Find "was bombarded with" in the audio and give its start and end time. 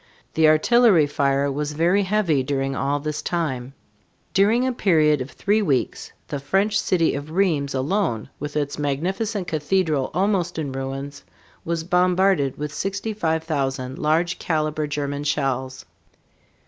11.63-12.73